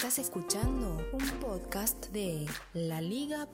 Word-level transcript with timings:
Estás 0.00 0.18
escuchando 0.18 0.96
un 1.12 1.28
podcast 1.40 2.06
de 2.06 2.46
laliga.fm. 2.72 3.50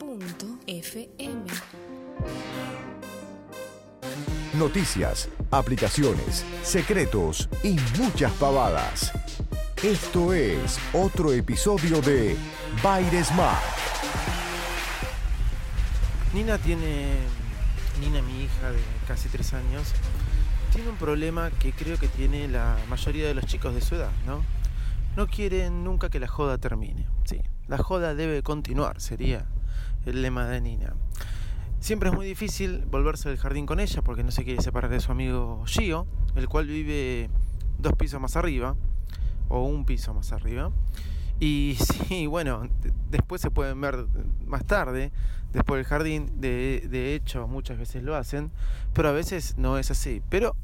Noticias, 4.55 5.29
aplicaciones, 5.51 6.45
secretos 6.63 7.49
y 7.65 7.77
muchas 7.99 8.31
pavadas. 8.35 9.11
Esto 9.83 10.33
es 10.33 10.79
otro 10.93 11.33
episodio 11.33 12.01
de 12.01 12.37
Baile 12.81 13.25
Smart. 13.25 13.65
Nina 16.33 16.59
tiene. 16.59 17.17
Nina, 17.99 18.23
mi 18.23 18.45
hija 18.45 18.71
de 18.71 18.79
casi 19.09 19.29
tres 19.29 19.53
años, 19.53 19.89
tiene 20.73 20.91
un 20.91 20.97
problema 20.97 21.51
que 21.51 21.73
creo 21.73 21.99
que 21.99 22.07
tiene 22.07 22.47
la 22.47 22.77
mayoría 22.89 23.27
de 23.27 23.35
los 23.35 23.47
chicos 23.47 23.75
de 23.75 23.81
su 23.81 23.97
edad, 23.97 24.13
¿no? 24.27 24.45
No 25.16 25.27
quieren 25.27 25.82
nunca 25.82 26.10
que 26.10 26.21
la 26.21 26.29
joda 26.29 26.59
termine. 26.59 27.07
Sí, 27.24 27.41
la 27.68 27.79
joda 27.79 28.15
debe 28.15 28.43
continuar, 28.43 29.01
sería 29.01 29.46
el 30.04 30.21
lema 30.21 30.45
de 30.46 30.60
Nina. 30.60 30.95
Siempre 31.80 32.10
es 32.10 32.15
muy 32.15 32.27
difícil 32.27 32.85
volverse 32.85 33.30
del 33.30 33.38
jardín 33.38 33.65
con 33.65 33.80
ella 33.80 34.02
porque 34.02 34.23
no 34.23 34.30
se 34.30 34.45
quiere 34.45 34.63
separar 34.63 34.91
de 34.91 35.01
su 35.01 35.10
amigo 35.13 35.65
Gio, 35.66 36.07
el 36.35 36.49
cual 36.49 36.66
vive 36.66 37.30
dos 37.79 37.95
pisos 37.95 38.21
más 38.21 38.37
arriba, 38.37 38.76
o 39.49 39.65
un 39.65 39.87
piso 39.87 40.13
más 40.13 40.32
arriba. 40.32 40.71
Y 41.41 41.79
sí, 42.09 42.26
bueno, 42.26 42.69
después 43.09 43.41
se 43.41 43.51
pueden 43.51 43.80
ver 43.80 44.07
más 44.45 44.66
tarde, 44.66 45.13
después 45.51 45.79
del 45.79 45.87
jardín, 45.87 46.43
de, 46.43 46.87
de 46.91 47.15
hecho 47.15 47.48
muchas 47.48 47.79
veces 47.79 48.02
lo 48.02 48.16
hacen, 48.16 48.51
pero 48.93 49.09
a 49.09 49.13
veces 49.13 49.57
no 49.57 49.79
es 49.79 49.91
así. 49.91 50.21
Pero 50.29 50.54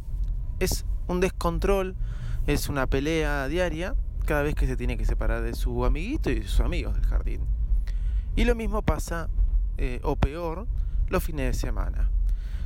es 0.58 0.84
un 1.08 1.20
descontrol, 1.20 1.96
es 2.46 2.68
una 2.68 2.86
pelea 2.86 3.48
diaria 3.48 3.94
cada 4.32 4.44
vez 4.44 4.54
que 4.54 4.66
se 4.66 4.78
tiene 4.78 4.96
que 4.96 5.04
separar 5.04 5.42
de 5.42 5.52
su 5.54 5.84
amiguito 5.84 6.30
y 6.30 6.36
de 6.36 6.48
sus 6.48 6.60
amigos 6.60 6.94
del 6.94 7.04
jardín. 7.04 7.42
Y 8.34 8.44
lo 8.44 8.54
mismo 8.54 8.80
pasa, 8.80 9.28
eh, 9.76 10.00
o 10.04 10.16
peor, 10.16 10.66
los 11.10 11.22
fines 11.22 11.54
de 11.54 11.60
semana. 11.60 12.08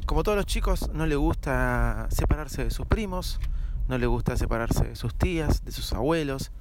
Como 0.06 0.22
todos 0.22 0.36
los 0.36 0.46
chicos, 0.46 0.88
no 0.94 1.06
le 1.06 1.16
gusta 1.16 2.06
separarse 2.08 2.62
de 2.62 2.70
sus 2.70 2.86
primos, 2.86 3.40
no 3.88 3.98
le 3.98 4.06
gusta 4.06 4.36
separarse 4.36 4.84
de 4.84 4.94
sus 4.94 5.16
tías, 5.16 5.64
de 5.64 5.72
sus 5.72 5.92
abuelos. 5.92 6.52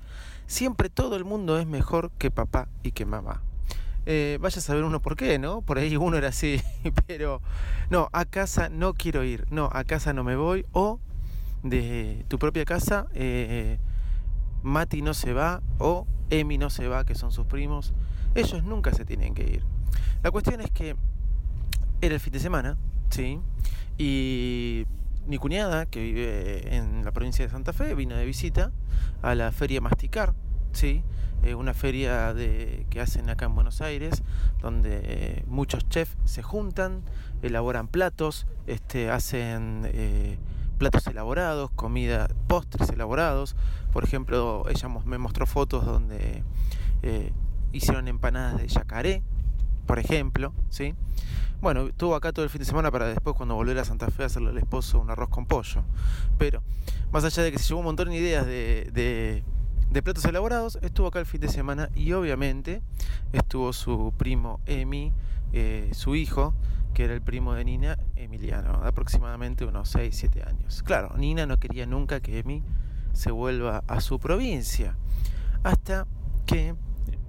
Siempre 0.47 0.89
todo 0.89 1.15
el 1.17 1.23
mundo 1.23 1.59
es 1.59 1.67
mejor 1.67 2.09
que 2.17 2.31
papá 2.31 2.67
y 2.81 2.91
que 2.91 3.05
mamá. 3.05 3.43
Eh, 4.07 4.39
vaya 4.41 4.57
a 4.57 4.61
saber 4.61 4.85
uno 4.85 5.03
por 5.03 5.15
qué, 5.15 5.37
¿no? 5.37 5.61
Por 5.61 5.77
ahí 5.77 5.95
uno 5.97 6.17
era 6.17 6.29
así, 6.29 6.59
pero 7.05 7.43
no, 7.91 8.09
a 8.11 8.25
casa 8.25 8.69
no 8.69 8.95
quiero 8.95 9.23
ir, 9.23 9.45
no, 9.51 9.69
a 9.71 9.83
casa 9.83 10.13
no 10.13 10.23
me 10.23 10.35
voy, 10.35 10.65
o 10.71 10.99
de 11.61 12.25
tu 12.27 12.39
propia 12.39 12.65
casa, 12.65 13.05
eh, 13.13 13.77
Mati 14.65 15.03
no 15.03 15.13
se 15.13 15.31
va 15.31 15.61
o 15.77 16.07
Emi 16.31 16.57
no 16.57 16.71
se 16.71 16.87
va, 16.87 17.05
que 17.05 17.13
son 17.13 17.31
sus 17.31 17.45
primos. 17.45 17.93
Ellos 18.33 18.63
nunca 18.63 18.91
se 18.93 19.05
tienen 19.05 19.35
que 19.35 19.43
ir. 19.43 19.63
La 20.23 20.31
cuestión 20.31 20.59
es 20.59 20.71
que 20.71 20.95
era 22.01 22.15
el 22.15 22.19
fin 22.19 22.33
de 22.33 22.39
semana, 22.39 22.77
¿sí? 23.11 23.39
Y 23.99 24.85
mi 25.27 25.37
cuñada, 25.37 25.85
que 25.85 26.01
vive 26.01 26.75
en 26.75 27.05
la 27.05 27.11
provincia 27.11 27.45
de 27.45 27.51
Santa 27.51 27.73
Fe, 27.73 27.93
vino 27.93 28.15
de 28.15 28.25
visita 28.25 28.71
a 29.21 29.35
la 29.35 29.51
feria 29.51 29.81
Masticar, 29.81 30.33
¿sí? 30.71 31.03
Eh, 31.43 31.53
una 31.53 31.75
feria 31.75 32.33
que 32.89 32.99
hacen 32.99 33.29
acá 33.29 33.45
en 33.45 33.53
Buenos 33.53 33.81
Aires, 33.81 34.23
donde 34.63 35.43
muchos 35.47 35.87
chefs 35.89 36.17
se 36.25 36.41
juntan, 36.41 37.03
elaboran 37.43 37.87
platos, 37.87 38.47
este, 38.65 39.11
hacen... 39.11 39.83
Eh, 39.85 40.39
platos 40.75 41.07
elaborados, 41.07 41.71
comida, 41.71 42.27
postres 42.47 42.89
elaborados. 42.89 43.55
Por 43.93 44.03
ejemplo, 44.03 44.65
ella 44.69 44.89
me 45.05 45.17
mostró 45.17 45.45
fotos 45.45 45.85
donde 45.85 46.43
eh, 47.03 47.31
hicieron 47.71 48.07
empanadas 48.07 48.57
de 48.57 48.67
yacaré, 48.67 49.23
por 49.85 49.99
ejemplo, 49.99 50.53
¿sí? 50.69 50.95
Bueno, 51.61 51.87
estuvo 51.87 52.15
acá 52.15 52.31
todo 52.31 52.43
el 52.43 52.49
fin 52.49 52.59
de 52.59 52.65
semana 52.65 52.91
para 52.91 53.07
después 53.07 53.35
cuando 53.35 53.55
volviera 53.55 53.81
a 53.81 53.85
Santa 53.85 54.09
Fe 54.11 54.25
hacerle 54.25 54.49
al 54.49 54.57
esposo 54.57 54.99
un 54.99 55.09
arroz 55.09 55.29
con 55.29 55.45
pollo. 55.45 55.83
Pero, 56.37 56.61
más 57.11 57.23
allá 57.23 57.43
de 57.43 57.51
que 57.51 57.57
se 57.57 57.69
llevó 57.69 57.79
un 57.79 57.85
montón 57.85 58.09
de 58.09 58.17
ideas 58.17 58.45
de, 58.45 58.89
de, 58.93 59.43
de 59.89 60.03
platos 60.03 60.25
elaborados, 60.25 60.77
estuvo 60.81 61.07
acá 61.07 61.19
el 61.19 61.25
fin 61.25 61.41
de 61.41 61.47
semana 61.47 61.89
y 61.95 62.11
obviamente 62.13 62.81
estuvo 63.33 63.73
su 63.73 64.13
primo 64.17 64.59
Emi, 64.65 65.13
eh, 65.53 65.89
su 65.93 66.15
hijo, 66.15 66.53
que 66.93 67.05
era 67.05 67.13
el 67.13 67.21
primo 67.21 67.53
de 67.53 67.63
Nina, 67.65 67.97
Emiliano, 68.25 68.81
de 68.81 68.87
aproximadamente 68.87 69.65
unos 69.65 69.89
6, 69.89 70.15
7 70.15 70.43
años. 70.43 70.83
Claro, 70.83 71.15
Nina 71.17 71.45
no 71.45 71.57
quería 71.59 71.85
nunca 71.85 72.19
que 72.19 72.39
Emi 72.39 72.63
se 73.13 73.31
vuelva 73.31 73.83
a 73.87 74.01
su 74.01 74.19
provincia, 74.19 74.95
hasta 75.63 76.05
que 76.45 76.75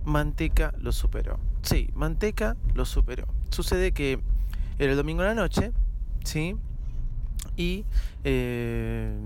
Manteca 0.04 0.74
lo 0.78 0.92
superó. 0.92 1.38
Sí, 1.62 1.90
Manteca 1.94 2.56
lo 2.74 2.84
superó. 2.84 3.26
Sucede 3.50 3.92
que 3.92 4.20
era 4.78 4.90
el 4.90 4.96
domingo 4.96 5.22
en 5.22 5.28
la 5.28 5.34
noche, 5.34 5.72
¿sí? 6.24 6.56
Y 7.56 7.84
eh, 8.24 9.16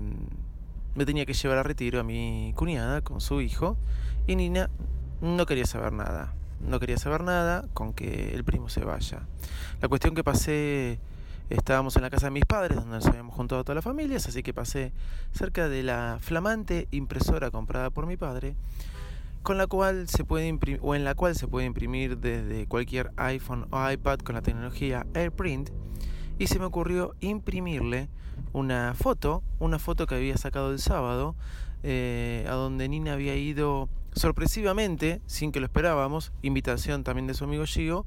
me 0.95 1.05
tenía 1.05 1.25
que 1.25 1.33
llevar 1.33 1.57
a 1.57 1.63
retiro 1.63 1.99
a 1.99 2.03
mi 2.03 2.53
cuñada 2.55 3.01
con 3.01 3.21
su 3.21 3.41
hijo, 3.41 3.77
y 4.27 4.35
Nina 4.35 4.69
no 5.21 5.45
quería 5.45 5.65
saber 5.65 5.93
nada 5.93 6.33
no 6.67 6.79
quería 6.79 6.97
saber 6.97 7.23
nada 7.23 7.65
con 7.73 7.93
que 7.93 8.33
el 8.33 8.43
primo 8.43 8.69
se 8.69 8.83
vaya. 8.83 9.21
La 9.81 9.87
cuestión 9.87 10.15
que 10.15 10.23
pasé, 10.23 10.99
estábamos 11.53 11.95
en 11.95 12.01
la 12.01 12.09
casa 12.09 12.27
de 12.27 12.31
mis 12.31 12.45
padres, 12.45 12.77
donde 12.77 12.97
nos 12.97 13.05
habíamos 13.05 13.35
juntado 13.35 13.63
todas 13.63 13.75
las 13.75 13.83
familias, 13.83 14.27
así 14.27 14.43
que 14.43 14.53
pasé 14.53 14.93
cerca 15.31 15.69
de 15.69 15.83
la 15.83 16.17
flamante 16.19 16.87
impresora 16.91 17.51
comprada 17.51 17.89
por 17.89 18.05
mi 18.05 18.17
padre, 18.17 18.55
con 19.43 19.57
la 19.57 19.67
cual 19.67 20.07
se 20.07 20.23
puede 20.23 20.47
imprimir, 20.47 20.79
o 20.83 20.95
en 20.95 21.03
la 21.03 21.15
cual 21.15 21.35
se 21.35 21.47
puede 21.47 21.65
imprimir 21.65 22.17
desde 22.17 22.67
cualquier 22.67 23.11
iPhone 23.17 23.67
o 23.71 23.89
iPad 23.89 24.19
con 24.19 24.35
la 24.35 24.41
tecnología 24.41 25.05
AirPrint, 25.13 25.69
y 26.39 26.47
se 26.47 26.59
me 26.59 26.65
ocurrió 26.65 27.15
imprimirle 27.19 28.09
una 28.53 28.93
foto, 28.95 29.43
una 29.59 29.79
foto 29.79 30.07
que 30.07 30.15
había 30.15 30.37
sacado 30.37 30.71
el 30.71 30.79
sábado, 30.79 31.35
eh, 31.83 32.45
a 32.47 32.53
donde 32.53 32.87
Nina 32.87 33.13
había 33.13 33.35
ido 33.35 33.89
sorpresivamente, 34.13 35.21
sin 35.25 35.51
que 35.51 35.59
lo 35.59 35.65
esperábamos, 35.65 36.31
invitación 36.41 37.03
también 37.03 37.27
de 37.27 37.33
su 37.33 37.43
amigo 37.43 37.65
Gio, 37.65 38.05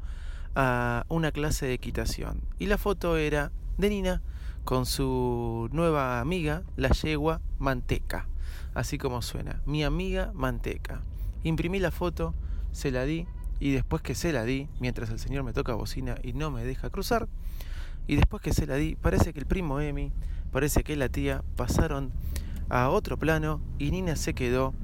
a 0.55 1.05
una 1.09 1.33
clase 1.33 1.67
de 1.67 1.75
equitación. 1.75 2.41
Y 2.59 2.67
la 2.67 2.79
foto 2.79 3.17
era 3.17 3.53
de 3.79 3.91
Nina 3.91 4.23
con 4.65 4.87
su 4.87 5.69
nueva 5.73 6.21
amiga, 6.21 6.63
la 6.77 6.91
yegua 6.91 7.41
Manteca. 7.59 8.29
Así 8.75 8.99
como 8.99 9.23
suena, 9.23 9.61
mi 9.67 9.85
amiga 9.85 10.33
Manteca. 10.35 11.01
Imprimí 11.43 11.79
la 11.79 11.91
foto, 11.91 12.35
se 12.73 12.91
la 12.91 13.05
di 13.05 13.27
y 13.61 13.73
después 13.73 14.03
que 14.03 14.15
se 14.15 14.33
la 14.33 14.45
di, 14.45 14.69
mientras 14.81 15.11
el 15.11 15.19
señor 15.19 15.45
me 15.45 15.53
toca 15.53 15.75
bocina 15.75 16.17
y 16.23 16.33
no 16.33 16.51
me 16.51 16.65
deja 16.65 16.91
cruzar, 16.91 17.29
y 18.07 18.17
después 18.17 18.43
que 18.43 18.53
se 18.53 18.67
la 18.67 18.75
di, 18.75 18.97
parece 18.97 19.33
que 19.33 19.41
el 19.41 19.47
primo 19.47 19.81
Emi, 19.81 20.13
parece 20.53 20.83
que 20.83 20.97
la 20.97 21.09
tía 21.09 21.43
pasaron 21.57 22.13
a 22.69 22.89
otro 22.89 23.19
plano 23.19 23.61
y 23.79 23.91
Nina 23.91 24.17
se 24.17 24.35
quedó 24.35 24.75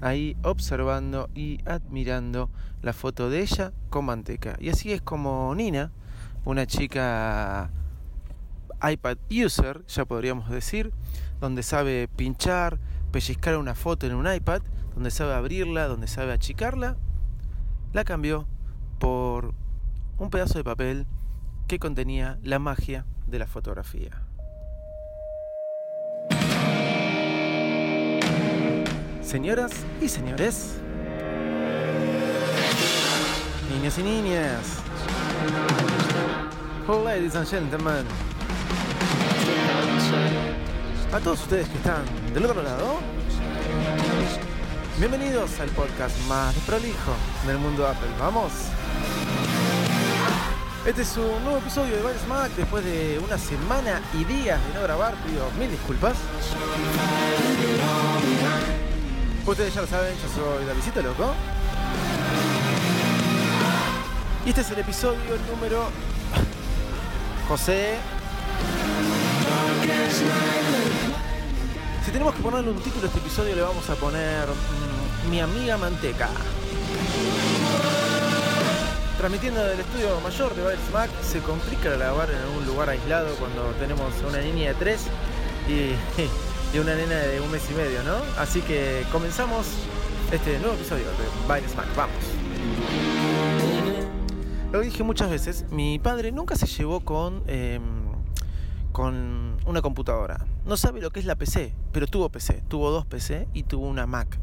ahí 0.00 0.36
observando 0.42 1.28
y 1.34 1.60
admirando 1.64 2.50
la 2.82 2.92
foto 2.92 3.30
de 3.30 3.40
ella 3.40 3.72
con 3.90 4.04
manteca. 4.06 4.56
Y 4.60 4.68
así 4.68 4.92
es 4.92 5.00
como 5.00 5.54
Nina, 5.54 5.92
una 6.44 6.66
chica 6.66 7.70
iPad 8.82 9.18
user, 9.30 9.84
ya 9.86 10.04
podríamos 10.04 10.50
decir, 10.50 10.92
donde 11.40 11.62
sabe 11.62 12.08
pinchar, 12.08 12.78
pellizcar 13.10 13.56
una 13.56 13.74
foto 13.74 14.06
en 14.06 14.14
un 14.14 14.32
iPad, 14.32 14.62
donde 14.94 15.10
sabe 15.10 15.34
abrirla, 15.34 15.88
donde 15.88 16.06
sabe 16.06 16.32
achicarla, 16.32 16.96
la 17.92 18.04
cambió 18.04 18.46
por 18.98 19.54
un 20.18 20.30
pedazo 20.30 20.58
de 20.58 20.64
papel 20.64 21.06
que 21.66 21.78
contenía 21.78 22.38
la 22.42 22.58
magia 22.58 23.06
de 23.26 23.38
la 23.38 23.46
fotografía. 23.46 24.22
Señoras 29.26 29.72
y 30.00 30.08
señores, 30.08 30.76
niños 33.68 33.98
y 33.98 34.02
niñas, 34.04 34.60
ladies 37.04 37.34
and 37.34 37.48
gentlemen, 37.48 38.06
a 41.12 41.18
todos 41.18 41.42
ustedes 41.42 41.68
que 41.68 41.76
están 41.76 42.04
del 42.32 42.44
otro 42.44 42.62
lado. 42.62 43.00
Bienvenidos 45.00 45.58
al 45.58 45.70
podcast 45.70 46.16
más 46.28 46.54
prolijo 46.58 47.16
del 47.48 47.58
mundo 47.58 47.84
Apple. 47.84 48.08
¡Vamos! 48.20 48.52
Este 50.86 51.02
es 51.02 51.16
un 51.16 51.42
nuevo 51.42 51.58
episodio 51.58 51.96
de 51.96 52.02
Virus 52.02 52.28
Mac 52.28 52.52
después 52.56 52.84
de 52.84 53.20
una 53.24 53.38
semana 53.38 54.00
y 54.14 54.22
días 54.22 54.64
de 54.68 54.74
no 54.74 54.82
grabar. 54.84 55.16
Pido 55.24 55.50
mil 55.58 55.68
disculpas. 55.68 56.16
Ustedes 59.46 59.72
ya 59.74 59.82
lo 59.82 59.86
saben, 59.86 60.12
yo 60.16 60.28
soy 60.34 60.64
Davidito 60.64 61.02
Loco. 61.02 61.32
Y 64.44 64.48
este 64.48 64.60
es 64.60 64.70
el 64.72 64.78
episodio 64.80 65.20
número. 65.48 65.84
José. 67.48 67.94
Si 72.04 72.10
tenemos 72.10 72.34
que 72.34 72.42
ponerle 72.42 72.70
un 72.70 72.80
título 72.80 73.04
a 73.04 73.06
este 73.06 73.20
episodio, 73.20 73.54
le 73.54 73.62
vamos 73.62 73.88
a 73.88 73.94
poner 73.94 74.48
mm, 74.48 75.30
Mi 75.30 75.40
amiga 75.40 75.76
Manteca. 75.76 76.28
Transmitiendo 79.18 79.64
del 79.64 79.78
estudio 79.78 80.20
mayor 80.22 80.56
de 80.56 80.62
Bayer 80.64 80.90
Mac, 80.92 81.10
se 81.22 81.38
complica 81.38 81.90
grabar 81.90 82.28
en 82.30 82.58
un 82.58 82.66
lugar 82.66 82.90
aislado 82.90 83.32
cuando 83.36 83.62
tenemos 83.78 84.12
una 84.28 84.38
niña 84.38 84.70
de 84.70 84.74
3 84.74 85.00
y, 85.68 85.94
y 86.76 86.78
una 86.78 86.94
nena 86.94 87.16
de 87.16 87.40
un 87.40 87.50
mes 87.50 87.62
y 87.70 87.74
medio, 87.74 88.02
¿no? 88.02 88.16
Así 88.38 88.60
que 88.60 89.02
comenzamos 89.10 89.66
este 90.30 90.58
nuevo 90.58 90.74
episodio 90.74 91.06
de 91.06 91.48
Bayer 91.48 91.74
Mac. 91.74 91.86
Vamos. 91.96 92.16
Lo 94.72 94.80
dije 94.80 95.02
muchas 95.02 95.30
veces, 95.30 95.64
mi 95.70 95.98
padre 95.98 96.32
nunca 96.32 96.54
se 96.54 96.66
llevó 96.66 97.00
con, 97.00 97.42
eh, 97.46 97.80
con 98.92 99.56
una 99.64 99.80
computadora. 99.80 100.44
No 100.66 100.76
sabe 100.76 101.00
lo 101.00 101.10
que 101.10 101.20
es 101.20 101.24
la 101.24 101.36
PC, 101.36 101.72
pero 101.92 102.06
tuvo 102.08 102.28
PC, 102.28 102.62
tuvo 102.68 102.90
dos 102.90 103.06
PC 103.06 103.48
y 103.54 103.62
tuvo 103.62 103.86
una 103.86 104.06
Mac. 104.06 104.38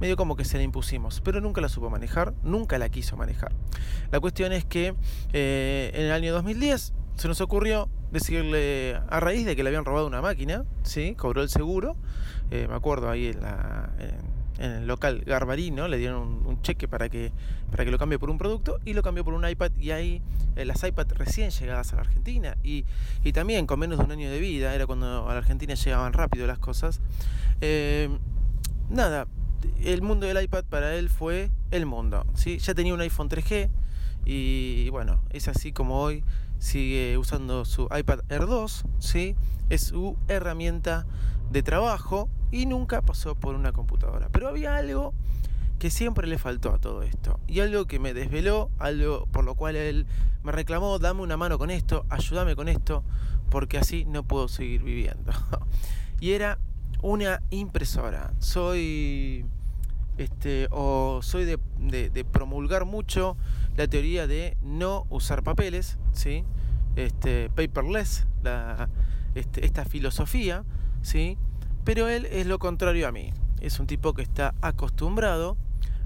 Medio 0.00 0.16
como 0.16 0.36
que 0.36 0.46
se 0.46 0.56
la 0.56 0.62
impusimos, 0.62 1.20
pero 1.20 1.42
nunca 1.42 1.60
la 1.60 1.68
supo 1.68 1.90
manejar, 1.90 2.32
nunca 2.42 2.78
la 2.78 2.88
quiso 2.88 3.18
manejar. 3.18 3.52
La 4.10 4.20
cuestión 4.20 4.54
es 4.54 4.64
que 4.64 4.94
eh, 5.34 5.90
en 5.92 6.06
el 6.06 6.12
año 6.12 6.32
2010 6.32 6.94
se 7.16 7.28
nos 7.28 7.42
ocurrió 7.42 7.90
decirle, 8.14 8.98
a 9.08 9.20
raíz 9.20 9.44
de 9.44 9.54
que 9.56 9.62
le 9.62 9.68
habían 9.68 9.84
robado 9.84 10.06
una 10.06 10.22
máquina, 10.22 10.64
¿sí? 10.84 11.14
cobró 11.16 11.42
el 11.42 11.50
seguro, 11.50 11.96
eh, 12.50 12.66
me 12.68 12.74
acuerdo 12.74 13.10
ahí 13.10 13.26
en 13.26 13.42
la... 13.42 13.90
En, 13.98 14.34
el 14.56 14.86
local 14.86 15.24
Garbarino, 15.26 15.88
le 15.88 15.98
dieron 15.98 16.46
un, 16.46 16.62
cheque 16.62 16.86
para 16.86 17.08
que, 17.08 17.32
para 17.72 17.84
que 17.84 17.90
lo 17.90 17.98
cambie 17.98 18.20
por 18.20 18.30
un 18.30 18.38
producto 18.38 18.78
y 18.84 18.92
lo 18.92 19.02
cambió 19.02 19.24
por 19.24 19.34
un 19.34 19.46
iPad 19.48 19.72
y 19.80 19.90
ahí 19.90 20.22
eh, 20.54 20.64
las 20.64 20.84
iPad 20.84 21.08
recién 21.16 21.50
llegadas 21.50 21.92
a 21.92 21.96
la 21.96 22.02
Argentina 22.02 22.56
y, 22.62 22.84
y, 23.24 23.32
también 23.32 23.66
con 23.66 23.80
menos 23.80 23.98
de 23.98 24.04
un 24.04 24.12
año 24.12 24.30
de 24.30 24.38
vida, 24.38 24.72
era 24.72 24.86
cuando 24.86 25.28
a 25.28 25.32
la 25.32 25.38
Argentina 25.38 25.74
llegaban 25.74 26.12
rápido 26.12 26.46
las 26.46 26.60
cosas. 26.60 27.00
Eh, 27.60 28.08
nada, 28.88 29.26
el 29.82 30.02
mundo 30.02 30.24
del 30.24 30.40
iPad 30.40 30.62
para 30.70 30.94
él 30.94 31.08
fue 31.08 31.50
el 31.72 31.84
mundo, 31.84 32.24
¿sí? 32.34 32.58
ya 32.58 32.74
tenía 32.74 32.94
un 32.94 33.00
iPhone 33.00 33.28
3G 33.28 33.70
y 34.24 34.88
bueno, 34.90 35.20
es 35.30 35.48
así 35.48 35.72
como 35.72 36.00
hoy 36.00 36.22
sigue 36.58 37.18
usando 37.18 37.64
su 37.64 37.88
iPad 37.96 38.20
Air 38.28 38.46
2, 38.46 38.84
¿sí? 38.98 39.36
es 39.70 39.82
su 39.82 40.16
herramienta 40.28 41.06
de 41.50 41.62
trabajo 41.62 42.28
y 42.50 42.66
nunca 42.66 43.02
pasó 43.02 43.34
por 43.34 43.54
una 43.54 43.72
computadora. 43.72 44.28
Pero 44.30 44.48
había 44.48 44.76
algo 44.76 45.14
que 45.78 45.90
siempre 45.90 46.26
le 46.26 46.38
faltó 46.38 46.72
a 46.72 46.78
todo 46.78 47.02
esto 47.02 47.40
y 47.46 47.60
algo 47.60 47.86
que 47.86 47.98
me 47.98 48.14
desveló, 48.14 48.70
algo 48.78 49.26
por 49.26 49.44
lo 49.44 49.54
cual 49.54 49.76
él 49.76 50.06
me 50.42 50.52
reclamó, 50.52 50.98
dame 50.98 51.22
una 51.22 51.36
mano 51.36 51.58
con 51.58 51.70
esto, 51.70 52.06
ayúdame 52.10 52.54
con 52.56 52.68
esto, 52.68 53.02
porque 53.50 53.78
así 53.78 54.04
no 54.04 54.22
puedo 54.22 54.48
seguir 54.48 54.82
viviendo. 54.82 55.32
y 56.20 56.32
era 56.32 56.58
una 57.02 57.42
impresora. 57.50 58.32
Soy 58.38 59.44
este 60.18 60.68
o 60.70 61.20
soy 61.22 61.44
de, 61.44 61.58
de, 61.78 62.24
promulgar 62.24 62.84
mucho 62.84 63.36
la 63.76 63.86
teoría 63.88 64.26
de 64.26 64.56
no 64.62 65.06
usar 65.10 65.42
papeles, 65.42 65.98
¿sí? 66.12 66.44
Este 66.96 67.50
paperless, 67.50 68.26
este, 69.34 69.64
esta 69.64 69.84
filosofía, 69.84 70.64
¿sí? 71.02 71.36
Pero 71.84 72.08
él 72.08 72.26
es 72.26 72.46
lo 72.46 72.58
contrario 72.58 73.08
a 73.08 73.12
mí. 73.12 73.32
Es 73.60 73.80
un 73.80 73.86
tipo 73.86 74.14
que 74.14 74.22
está 74.22 74.54
acostumbrado 74.60 75.56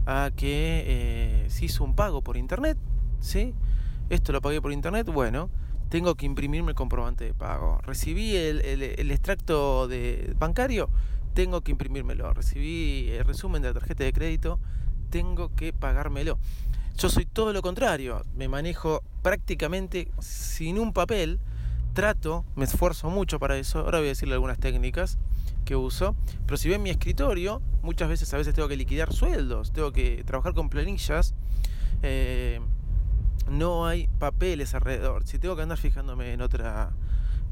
a 0.07 0.31
que 0.35 0.85
eh, 0.87 1.47
si 1.49 1.67
hizo 1.67 1.85
un 1.85 1.95
pago 1.95 2.23
por 2.23 2.37
internet, 2.37 2.79
¿sí? 3.21 3.55
Esto 4.09 4.33
lo 4.33 4.41
pagué 4.41 4.63
por 4.63 4.73
internet, 4.73 5.07
bueno, 5.13 5.51
tengo 5.91 6.15
que 6.15 6.25
imprimirme 6.25 6.71
el 6.71 6.75
comprobante 6.75 7.25
de 7.25 7.35
pago. 7.35 7.81
Recibí 7.83 8.37
el, 8.37 8.63
el, 8.63 8.83
el 8.83 9.11
extracto 9.11 9.87
de 9.87 10.35
bancario, 10.39 10.89
tengo 11.39 11.61
que 11.61 11.71
imprimírmelo. 11.71 12.35
Recibí 12.35 13.11
el 13.11 13.25
resumen 13.25 13.63
de 13.63 13.69
la 13.69 13.75
tarjeta 13.75 14.03
de 14.03 14.13
crédito, 14.13 14.59
tengo 15.09 15.55
que 15.55 15.73
pagármelo. 15.73 16.37
Yo 16.97 17.09
soy 17.09 17.27
todo 17.27 17.53
lo 17.53 17.63
contrario, 17.63 18.25
me 18.35 18.49
manejo 18.49 19.05
prácticamente 19.23 20.11
sin 20.19 20.81
un 20.81 20.93
papel, 20.93 21.39
trato, 21.93 22.45
me 22.57 22.65
esfuerzo 22.65 23.09
mucho 23.09 23.39
para 23.39 23.57
eso. 23.57 23.79
Ahora 23.79 23.99
voy 23.99 24.09
a 24.09 24.11
decirle 24.11 24.35
algunas 24.35 24.59
técnicas 24.59 25.17
que 25.65 25.77
uso. 25.77 26.17
Pero 26.45 26.57
si 26.57 26.71
ven 26.71 26.83
mi 26.83 26.91
escritorio, 26.91 27.63
muchas 27.83 28.09
veces 28.09 28.35
a 28.35 28.37
veces 28.37 28.53
tengo 28.53 28.67
que 28.67 28.77
liquidar 28.77 29.13
sueldos, 29.13 29.71
tengo 29.71 29.93
que 29.93 30.25
trabajar 30.25 30.55
con 30.55 30.69
planillas. 30.69 31.37
Eh, 32.03 32.59
no 33.49 33.87
hay 33.87 34.09
papeles 34.19 34.75
alrededor. 34.75 35.25
Si 35.25 35.39
tengo 35.39 35.55
que 35.55 35.63
andar 35.63 35.79
fijándome 35.79 36.33
en 36.33 36.43
otra 36.43 36.91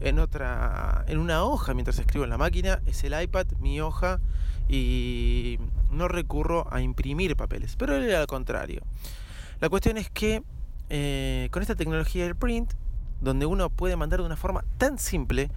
en 0.00 0.18
otra 0.18 1.04
en 1.08 1.18
una 1.18 1.44
hoja 1.44 1.74
mientras 1.74 1.98
escribo 1.98 2.24
en 2.24 2.30
la 2.30 2.38
máquina, 2.38 2.80
es 2.86 3.02
el 3.04 3.20
iPad, 3.20 3.46
mi 3.60 3.80
hoja 3.80 4.20
y 4.68 5.58
no 5.90 6.08
recurro 6.08 6.66
a 6.72 6.80
imprimir 6.80 7.36
papeles. 7.36 7.76
Pero 7.76 7.96
él 7.96 8.04
era 8.04 8.20
al 8.20 8.26
contrario. 8.26 8.82
La 9.60 9.68
cuestión 9.68 9.96
es 9.96 10.10
que 10.10 10.42
eh, 10.90 11.48
con 11.50 11.62
esta 11.62 11.74
tecnología 11.74 12.24
del 12.24 12.36
print, 12.36 12.72
donde 13.20 13.46
uno 13.46 13.70
puede 13.70 13.96
mandar 13.96 14.20
de 14.20 14.26
una 14.26 14.36
forma 14.36 14.64
tan 14.78 14.98
simple, 14.98 15.50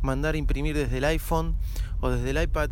mandar 0.00 0.36
imprimir 0.36 0.76
desde 0.76 0.98
el 0.98 1.04
iPhone 1.04 1.56
o 2.00 2.10
desde 2.10 2.30
el 2.30 2.42
iPad 2.42 2.70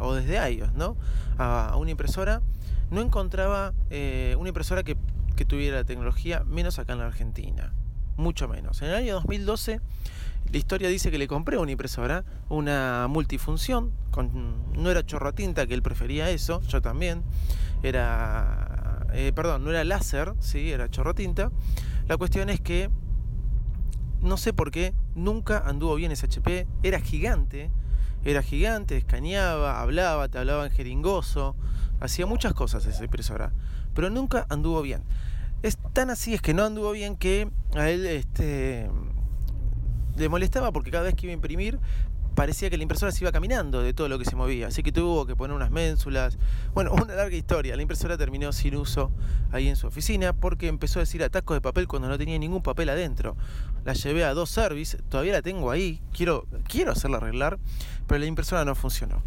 o 0.00 0.14
desde 0.14 0.50
iOS, 0.50 0.72
¿no? 0.74 0.96
A, 1.38 1.70
a, 1.70 1.76
una 1.76 1.90
impresora, 1.90 2.42
no 2.90 3.00
encontraba 3.00 3.72
eh, 3.90 4.36
una 4.38 4.48
impresora 4.48 4.82
que, 4.82 4.96
que, 5.36 5.44
tuviera 5.44 5.78
la 5.78 5.84
tecnología, 5.84 6.44
menos 6.44 6.78
acá 6.78 6.94
en 6.94 7.00
la 7.00 7.06
Argentina, 7.06 7.72
mucho 8.16 8.48
menos. 8.48 8.82
En 8.82 8.88
el 8.88 8.94
año 8.94 9.14
2012, 9.14 9.80
la 10.50 10.58
historia 10.58 10.88
dice 10.88 11.10
que 11.10 11.18
le 11.18 11.28
compré 11.28 11.58
una 11.58 11.72
impresora, 11.72 12.24
una 12.48 13.06
multifunción, 13.08 13.92
con, 14.10 14.72
no 14.72 14.90
era 14.90 15.04
chorro 15.04 15.34
tinta, 15.34 15.66
que 15.66 15.74
él 15.74 15.82
prefería 15.82 16.30
eso, 16.30 16.60
yo 16.62 16.80
también, 16.80 17.22
era, 17.82 19.06
eh, 19.12 19.32
perdón, 19.34 19.64
no 19.64 19.70
era 19.70 19.84
láser, 19.84 20.32
sí, 20.40 20.70
era 20.70 20.90
chorro 20.90 21.14
tinta. 21.14 21.50
La 22.06 22.16
cuestión 22.16 22.48
es 22.48 22.60
que 22.60 22.90
no 24.20 24.36
sé 24.36 24.52
por 24.52 24.70
qué, 24.70 24.94
nunca 25.14 25.58
anduvo 25.58 25.94
bien 25.94 26.12
ese 26.12 26.26
HP, 26.26 26.66
era 26.82 27.00
gigante, 27.00 27.70
era 28.24 28.42
gigante, 28.42 28.96
escaneaba, 28.96 29.80
hablaba, 29.80 30.28
te 30.28 30.38
hablaba 30.38 30.64
en 30.64 30.72
jeringoso, 30.72 31.54
hacía 32.00 32.26
muchas 32.26 32.54
cosas 32.54 32.86
esa 32.86 33.04
impresora, 33.04 33.52
pero 33.94 34.10
nunca 34.10 34.46
anduvo 34.48 34.82
bien. 34.82 35.02
Es 35.62 35.76
tan 35.92 36.10
así, 36.10 36.34
es 36.34 36.40
que 36.40 36.54
no 36.54 36.64
anduvo 36.64 36.92
bien 36.92 37.16
que 37.16 37.50
a 37.74 37.90
él 37.90 38.06
este, 38.06 38.88
le 40.18 40.28
molestaba 40.28 40.72
porque 40.72 40.90
cada 40.90 41.04
vez 41.04 41.14
que 41.14 41.26
iba 41.26 41.32
a 41.32 41.34
imprimir 41.34 41.78
parecía 42.38 42.70
que 42.70 42.76
la 42.76 42.84
impresora 42.84 43.10
se 43.10 43.24
iba 43.24 43.32
caminando 43.32 43.82
de 43.82 43.92
todo 43.92 44.08
lo 44.08 44.16
que 44.16 44.24
se 44.24 44.36
movía, 44.36 44.68
así 44.68 44.84
que 44.84 44.92
tuvo 44.92 45.26
que 45.26 45.34
poner 45.34 45.56
unas 45.56 45.72
ménsulas. 45.72 46.38
Bueno, 46.72 46.92
una 46.92 47.14
larga 47.14 47.34
historia. 47.34 47.74
La 47.74 47.82
impresora 47.82 48.16
terminó 48.16 48.52
sin 48.52 48.76
uso 48.76 49.10
ahí 49.50 49.66
en 49.66 49.74
su 49.74 49.88
oficina 49.88 50.32
porque 50.32 50.68
empezó 50.68 51.00
a 51.00 51.02
decir 51.02 51.20
atascos 51.24 51.56
de 51.56 51.60
papel 51.60 51.88
cuando 51.88 52.06
no 52.06 52.16
tenía 52.16 52.38
ningún 52.38 52.62
papel 52.62 52.90
adentro. 52.90 53.36
La 53.84 53.94
llevé 53.94 54.24
a 54.24 54.34
dos 54.34 54.50
service, 54.50 54.98
todavía 55.08 55.32
la 55.32 55.42
tengo 55.42 55.72
ahí, 55.72 56.00
quiero, 56.12 56.46
quiero 56.68 56.92
hacerla 56.92 57.16
arreglar, 57.16 57.58
pero 58.06 58.20
la 58.20 58.26
impresora 58.26 58.64
no 58.64 58.76
funcionó. 58.76 59.20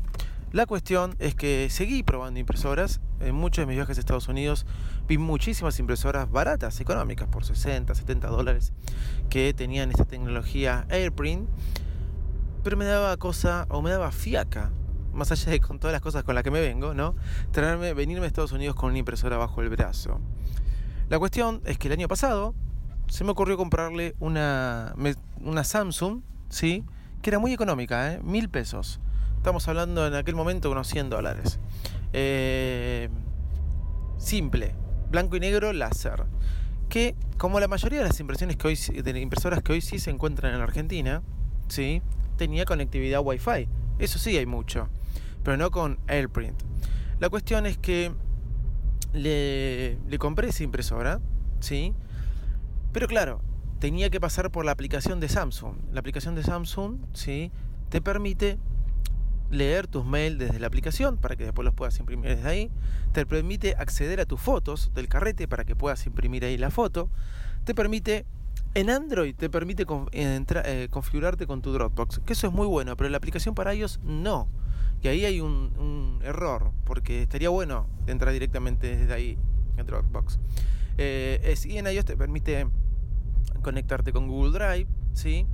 La 0.52 0.66
cuestión 0.66 1.16
es 1.20 1.34
que 1.34 1.70
seguí 1.70 2.04
probando 2.04 2.40
impresoras. 2.40 3.00
En 3.22 3.36
muchos 3.36 3.64
de 3.64 3.68
mis 3.68 3.78
viajes 3.78 3.98
a 3.98 4.00
Estados 4.02 4.28
Unidos 4.28 4.66
vi 5.08 5.18
muchísimas 5.18 5.80
impresoras 5.80 6.30
baratas, 6.30 6.80
económicas, 6.82 7.28
por 7.30 7.46
60, 7.46 7.96
70 7.96 8.28
dólares, 8.28 8.74
que 9.30 9.54
tenían 9.54 9.92
esta 9.92 10.06
tecnología 10.06 10.86
AirPrint 10.90 11.48
pero 12.64 12.78
me 12.78 12.86
daba 12.86 13.18
cosa 13.18 13.66
o 13.70 13.82
me 13.82 13.90
daba 13.90 14.12
fiaca, 14.12 14.72
más 15.14 15.32
allá 15.32 15.52
de 15.52 15.60
con 15.60 15.80
todas 15.80 15.94
las 15.94 16.02
cosas 16.02 16.24
con 16.24 16.36
las 16.36 16.44
que 16.44 16.52
me 16.52 16.62
vengo, 16.62 16.94
¿no? 16.94 17.16
Traerme, 17.52 17.94
venirme 17.94 18.26
a 18.26 18.28
Estados 18.28 18.52
Unidos 18.52 18.76
con 18.76 18.90
una 18.92 19.00
impresora 19.00 19.38
bajo 19.38 19.62
el 19.62 19.70
brazo. 19.70 20.20
La 21.10 21.18
cuestión 21.18 21.62
es 21.66 21.78
que 21.78 21.88
el 21.88 21.94
año 21.94 22.08
pasado 22.08 22.54
se 23.08 23.24
me 23.24 23.32
ocurrió 23.32 23.58
comprarle 23.58 24.16
una, 24.20 24.94
una 25.40 25.64
Samsung, 25.64 26.22
¿sí? 26.50 26.84
Que 27.22 27.32
era 27.32 27.40
muy 27.40 27.52
económica, 27.52 28.14
¿eh? 28.14 28.22
Mil 28.24 28.50
pesos. 28.50 29.00
Estamos 29.42 29.68
hablando 29.68 30.06
en 30.06 30.14
aquel 30.14 30.36
momento 30.36 30.68
de 30.68 30.74
unos 30.74 30.88
100 30.88 31.10
dólares. 31.10 31.58
Eh, 32.14 33.10
simple, 34.20 34.76
blanco 35.10 35.36
y 35.36 35.40
negro 35.40 35.74
láser. 35.74 36.26
Que, 36.90 37.16
como 37.40 37.60
la 37.60 37.68
mayoría 37.68 38.04
de 38.04 38.06
las 38.06 38.20
impresiones 38.20 38.56
que 38.56 38.68
hoy, 38.68 38.76
de 38.76 39.20
impresoras 39.20 39.64
que 39.64 39.72
hoy 39.72 39.82
sí 39.82 39.98
se 39.98 40.12
encuentran 40.12 40.54
en 40.54 40.60
la 40.60 40.66
Argentina, 40.66 41.24
¿sí? 41.70 42.04
tenía 42.38 42.66
conectividad 42.66 43.22
Wi-Fi. 43.24 43.68
Eso 43.98 44.20
sí 44.20 44.38
hay 44.38 44.46
mucho, 44.46 44.90
pero 45.44 45.58
no 45.58 45.72
con 45.72 45.98
AirPrint. 46.08 46.62
La 47.20 47.32
cuestión 47.32 47.66
es 47.66 47.80
que 47.80 48.12
le, 49.12 49.98
le 50.08 50.20
compré 50.20 50.50
esa 50.50 50.62
impresora, 50.62 51.20
¿sí? 51.62 51.96
Pero 52.92 53.08
claro, 53.08 53.42
tenía 53.80 54.12
que 54.12 54.20
pasar 54.20 54.52
por 54.52 54.66
la 54.66 54.72
aplicación 54.72 55.20
de 55.20 55.30
Samsung. 55.30 55.78
La 55.92 56.02
aplicación 56.02 56.36
de 56.36 56.44
Samsung, 56.44 57.00
¿sí? 57.14 57.52
Te 57.90 58.02
permite 58.02 58.60
leer 59.52 59.88
tus 59.88 60.06
mails 60.06 60.40
desde 60.40 60.60
la 60.60 60.68
aplicación 60.68 61.18
para 61.18 61.36
que 61.36 61.44
después 61.44 61.66
los 61.66 61.74
puedas 61.74 62.00
imprimir 62.00 62.36
desde 62.36 62.50
ahí. 62.50 62.72
Te 63.12 63.26
permite 63.26 63.76
acceder 63.78 64.20
a 64.22 64.26
tus 64.26 64.40
fotos 64.40 64.92
del 64.96 65.08
carrete 65.08 65.48
para 65.48 65.66
que 65.66 65.76
puedas 65.76 66.06
imprimir 66.08 66.46
ahí 66.46 66.58
la 66.58 66.72
foto. 66.72 67.10
Te 67.66 67.76
permite, 67.76 68.26
en 68.74 68.90
Android 68.90 69.36
te 69.36 69.50
permite 69.50 69.86
eh, 70.14 70.88
configurarte 70.90 71.46
con 71.46 71.62
tu 71.62 71.72
Dropbox, 71.74 72.22
que 72.26 72.34
eso 72.34 72.48
es 72.48 72.54
muy 72.54 72.66
bueno, 72.66 72.96
pero 72.98 73.10
la 73.10 73.18
aplicación 73.18 73.54
para 73.54 73.74
ellos 73.74 74.00
no. 74.04 74.48
Y 75.04 75.08
ahí 75.10 75.26
hay 75.26 75.42
un, 75.42 76.20
error, 76.24 76.72
porque 76.86 77.24
estaría 77.24 77.50
bueno 77.50 77.88
entrar 78.08 78.32
directamente 78.32 78.96
desde 78.96 79.14
ahí 79.14 79.38
en 79.78 79.86
Dropbox. 79.86 80.40
Eh, 80.98 81.56
y 81.66 81.78
en 81.78 81.88
iOS 81.88 82.06
te 82.06 82.16
permite 82.16 82.68
conectarte 83.64 84.14
con 84.14 84.28
Google 84.28 84.52
Drive, 84.52 84.88
¿sí? 85.14 85.48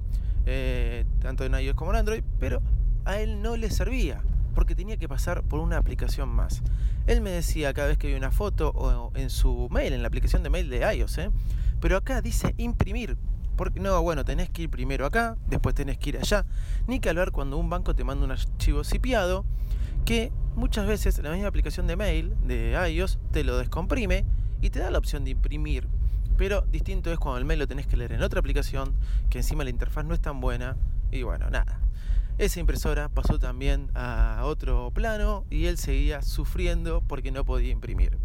Eh, 0.45 1.05
tanto 1.19 1.45
en 1.45 1.53
iOS 1.53 1.75
como 1.75 1.91
en 1.91 1.97
Android, 1.97 2.23
pero 2.39 2.61
a 3.07 3.19
él 3.19 3.41
no 3.41 3.57
le 3.57 3.71
servía 3.71 4.21
porque 4.53 4.75
tenía 4.75 4.97
que 4.97 5.07
pasar 5.07 5.43
por 5.43 5.59
una 5.59 5.77
aplicación 5.77 6.29
más. 6.29 6.63
Él 7.05 7.21
me 7.21 7.29
decía 7.29 7.73
cada 7.73 7.87
vez 7.87 7.97
que 7.97 8.07
había 8.07 8.17
una 8.17 8.31
foto 8.31 8.69
o 8.69 9.11
en 9.15 9.29
su 9.29 9.69
mail, 9.69 9.93
en 9.93 10.01
la 10.01 10.07
aplicación 10.07 10.41
de 10.43 10.49
mail 10.49 10.69
de 10.69 10.79
iOS, 10.95 11.17
¿eh? 11.19 11.31
pero 11.79 11.95
acá 11.95 12.21
dice 12.21 12.55
imprimir. 12.57 13.17
Porque 13.55 13.79
no, 13.79 14.01
bueno, 14.01 14.25
tenés 14.25 14.49
que 14.49 14.63
ir 14.63 14.69
primero 14.69 15.05
acá, 15.05 15.37
después 15.47 15.73
tenés 15.73 15.97
que 15.97 16.09
ir 16.09 16.17
allá. 16.17 16.45
Ni 16.87 16.99
que 16.99 17.09
hablar 17.09 17.31
cuando 17.31 17.57
un 17.57 17.69
banco 17.69 17.95
te 17.95 18.03
manda 18.03 18.25
un 18.25 18.31
archivo 18.31 18.83
cipiado 18.83 19.45
que 20.05 20.31
muchas 20.55 20.87
veces 20.87 21.19
la 21.19 21.31
misma 21.31 21.47
aplicación 21.47 21.85
de 21.85 21.95
mail 21.95 22.35
de 22.45 22.77
iOS 22.91 23.19
te 23.31 23.43
lo 23.43 23.57
descomprime 23.57 24.25
y 24.61 24.69
te 24.69 24.79
da 24.79 24.89
la 24.89 24.97
opción 24.97 25.23
de 25.23 25.31
imprimir. 25.31 25.87
Pero 26.35 26.61
distinto 26.61 27.11
es 27.11 27.19
cuando 27.19 27.37
el 27.37 27.45
mail 27.45 27.59
lo 27.59 27.67
tenés 27.67 27.87
que 27.87 27.95
leer 27.95 28.13
en 28.13 28.23
otra 28.23 28.39
aplicación, 28.39 28.95
que 29.29 29.37
encima 29.39 29.63
la 29.63 29.69
interfaz 29.69 30.03
no 30.05 30.13
es 30.13 30.19
tan 30.19 30.39
buena. 30.39 30.77
Y 31.11 31.23
bueno, 31.23 31.49
nada. 31.49 31.79
Esa 32.37 32.59
impresora 32.59 33.09
pasó 33.09 33.39
también 33.39 33.89
a 33.95 34.41
otro 34.43 34.91
plano 34.91 35.43
y 35.49 35.65
él 35.65 35.79
seguía 35.79 36.21
sufriendo 36.21 37.01
porque 37.01 37.31
no 37.31 37.43
podía 37.43 37.71
imprimir. 37.71 38.19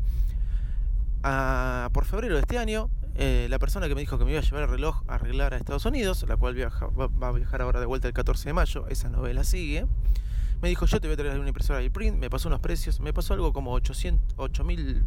por 1.92 2.04
febrero 2.04 2.35
de 2.35 2.40
este 2.40 2.59
año, 2.59 2.90
eh, 3.14 3.47
la 3.49 3.59
persona 3.59 3.88
que 3.88 3.95
me 3.95 4.02
dijo 4.02 4.19
que 4.19 4.26
me 4.26 4.33
iba 4.33 4.40
a 4.40 4.42
llevar 4.42 4.64
el 4.64 4.69
reloj 4.69 5.02
a 5.09 5.14
arreglar 5.14 5.54
a 5.54 5.57
Estados 5.57 5.87
Unidos, 5.87 6.26
la 6.28 6.37
cual 6.37 6.54
va, 6.61 7.28
a 7.28 7.33
viajar 7.33 7.62
ahora 7.62 7.81
de 7.81 7.87
vuelta 7.87 8.07
el 8.07 8.12
14 8.12 8.50
de 8.50 8.52
mayo, 8.52 8.87
esa 8.88 9.09
novela 9.09 9.45
sigue, 9.45 9.87
me 10.61 10.69
dijo 10.69 10.85
yo 10.85 11.00
te 11.00 11.09
voy 11.09 11.14
a 11.14 11.16
traer 11.16 11.38
una 11.38 11.49
impresora 11.49 11.78
de 11.78 11.90
print, 11.90 12.19
me 12.19 12.28
pasó 12.28 12.49
unos 12.49 12.61
precios, 12.61 13.00
me 13.00 13.14
pasó 13.14 13.33
algo 13.33 13.54
como 13.54 13.73
800, 13.73 14.62
mil 14.62 15.04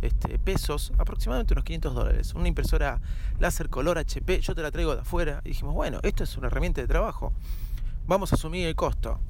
este, 0.00 0.38
pesos, 0.38 0.94
aproximadamente 0.96 1.52
unos 1.52 1.64
500 1.64 1.94
dólares. 1.94 2.34
Una 2.34 2.48
impresora 2.48 3.02
láser 3.38 3.68
color 3.68 3.98
HP, 3.98 4.40
yo 4.40 4.54
te 4.54 4.62
la 4.62 4.70
traigo 4.70 4.94
de 4.94 5.02
afuera. 5.02 5.42
Y 5.44 5.50
dijimos, 5.50 5.74
bueno, 5.74 6.00
esto 6.02 6.24
es 6.24 6.38
una 6.38 6.46
herramienta 6.46 6.80
de 6.80 6.86
trabajo 6.86 7.34
vamos 8.10 8.32
a 8.32 8.34
asumir 8.34 8.66
el 8.66 8.74
costo. 8.74 9.20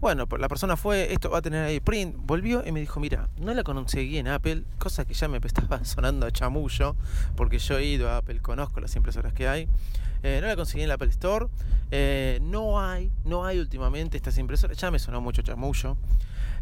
Bueno, 0.00 0.26
pues 0.26 0.40
la 0.40 0.48
persona 0.48 0.76
fue, 0.76 1.12
esto 1.12 1.30
va 1.30 1.38
a 1.38 1.42
tener 1.42 1.64
ahí 1.64 1.80
print, 1.80 2.16
volvió 2.18 2.66
y 2.66 2.72
me 2.72 2.80
dijo, 2.80 2.98
mira, 2.98 3.28
no 3.38 3.54
la 3.54 3.62
conseguí 3.62 4.18
en 4.18 4.26
Apple, 4.26 4.64
cosa 4.78 5.04
que 5.04 5.14
ya 5.14 5.28
me 5.28 5.38
estaba 5.44 5.84
sonando 5.84 6.26
a 6.26 6.32
chamullo, 6.32 6.96
porque 7.36 7.58
yo 7.58 7.78
he 7.78 7.84
ido 7.84 8.10
a 8.10 8.18
Apple, 8.18 8.40
conozco 8.40 8.80
las 8.80 8.94
impresoras 8.96 9.32
que 9.32 9.48
hay. 9.48 9.68
Eh, 10.24 10.40
no 10.40 10.48
la 10.48 10.56
conseguí 10.56 10.82
en 10.82 10.88
la 10.88 10.94
Apple 10.94 11.10
Store. 11.10 11.46
Eh, 11.92 12.40
no 12.42 12.80
hay, 12.80 13.12
no 13.24 13.46
hay 13.46 13.60
últimamente 13.60 14.16
estas 14.16 14.36
impresoras. 14.36 14.76
Ya 14.76 14.90
me 14.90 14.98
sonó 14.98 15.20
mucho 15.20 15.42
chamullo. 15.42 15.96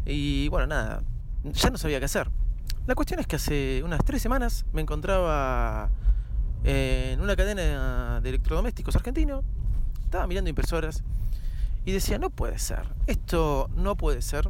Y 0.05 0.47
bueno, 0.49 0.67
nada, 0.67 1.01
ya 1.43 1.71
no 1.71 1.79
sabía 1.79 1.97
qué 1.97 2.05
hacer. 2.05 2.29
La 2.85 2.93
cuestión 2.93 3.19
es 3.19 3.25
que 3.25 3.37
hace 3.37 3.81
unas 3.83 4.05
tres 4.05 4.21
semanas 4.21 4.63
me 4.73 4.81
encontraba 4.81 5.89
en 6.63 7.19
una 7.19 7.35
cadena 7.35 8.21
de 8.21 8.29
electrodomésticos 8.29 8.95
argentino. 8.95 9.43
Estaba 10.05 10.27
mirando 10.27 10.51
impresoras 10.51 11.03
y 11.87 11.93
decía, 11.93 12.17
no 12.19 12.29
puede 12.29 12.59
ser, 12.59 12.81
esto 13.05 13.69
no 13.73 13.95
puede 13.95 14.21
ser 14.21 14.49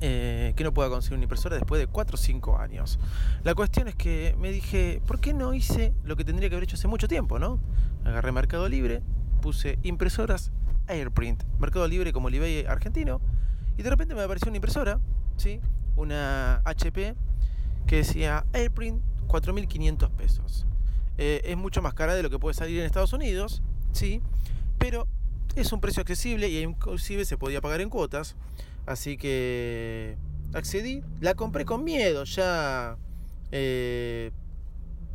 eh, 0.00 0.52
que 0.54 0.62
no 0.62 0.72
pueda 0.72 0.88
conseguir 0.88 1.16
una 1.16 1.24
impresora 1.24 1.56
después 1.56 1.80
de 1.80 1.88
4 1.88 2.14
o 2.14 2.16
5 2.16 2.58
años. 2.60 3.00
La 3.42 3.56
cuestión 3.56 3.88
es 3.88 3.96
que 3.96 4.36
me 4.38 4.52
dije, 4.52 5.02
¿por 5.08 5.18
qué 5.18 5.34
no 5.34 5.54
hice 5.54 5.92
lo 6.04 6.14
que 6.14 6.22
tendría 6.22 6.48
que 6.48 6.54
haber 6.54 6.62
hecho 6.62 6.76
hace 6.76 6.86
mucho 6.86 7.08
tiempo, 7.08 7.40
no? 7.40 7.58
Agarré 8.04 8.30
Mercado 8.30 8.68
Libre, 8.68 9.02
puse 9.42 9.80
impresoras 9.82 10.52
AirPrint, 10.86 11.42
Mercado 11.58 11.88
Libre 11.88 12.12
como 12.12 12.28
el 12.28 12.36
eBay 12.36 12.64
argentino, 12.66 13.20
y 13.76 13.82
de 13.82 13.90
repente 13.90 14.14
me 14.14 14.22
apareció 14.22 14.48
una 14.48 14.58
impresora, 14.58 15.00
¿sí? 15.38 15.60
Una 15.96 16.62
HP 16.64 17.16
que 17.88 17.96
decía 17.96 18.46
AirPrint 18.52 19.02
4.500 19.26 20.10
pesos. 20.10 20.64
Eh, 21.18 21.40
es 21.42 21.56
mucho 21.56 21.82
más 21.82 21.94
cara 21.94 22.14
de 22.14 22.22
lo 22.22 22.30
que 22.30 22.38
puede 22.38 22.54
salir 22.54 22.78
en 22.78 22.86
Estados 22.86 23.12
Unidos, 23.12 23.64
¿sí? 23.90 24.22
Pero 24.78 25.08
es 25.56 25.72
un 25.72 25.80
precio 25.80 26.02
accesible 26.02 26.48
y 26.48 26.58
inclusive 26.58 27.24
se 27.24 27.36
podía 27.38 27.60
pagar 27.60 27.80
en 27.80 27.90
cuotas. 27.90 28.36
Así 28.84 29.16
que 29.16 30.16
accedí. 30.52 31.02
La 31.20 31.34
compré 31.34 31.64
con 31.64 31.82
miedo, 31.82 32.22
ya 32.24 32.96
eh, 33.50 34.30